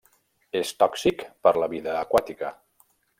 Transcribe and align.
És 0.59 0.71
tòxic 0.83 1.21
per 1.47 1.53
la 1.65 1.69
vida 1.77 1.93
aquàtica. 2.01 2.51